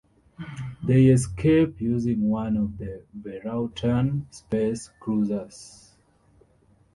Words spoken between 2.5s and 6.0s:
of the Varautan space cruisers.